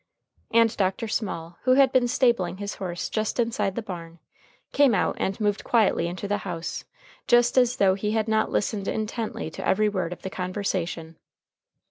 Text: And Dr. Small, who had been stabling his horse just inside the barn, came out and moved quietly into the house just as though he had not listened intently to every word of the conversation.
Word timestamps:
And 0.49 0.75
Dr. 0.77 1.07
Small, 1.07 1.59
who 1.61 1.73
had 1.75 1.91
been 1.91 2.07
stabling 2.07 2.57
his 2.57 2.73
horse 2.81 3.07
just 3.07 3.39
inside 3.39 3.75
the 3.75 3.83
barn, 3.83 4.17
came 4.71 4.95
out 4.95 5.15
and 5.19 5.39
moved 5.39 5.63
quietly 5.63 6.07
into 6.07 6.27
the 6.27 6.39
house 6.39 6.85
just 7.27 7.55
as 7.55 7.75
though 7.77 7.93
he 7.93 8.13
had 8.13 8.27
not 8.27 8.49
listened 8.49 8.87
intently 8.87 9.51
to 9.51 9.67
every 9.67 9.89
word 9.89 10.11
of 10.11 10.23
the 10.23 10.31
conversation. 10.31 11.17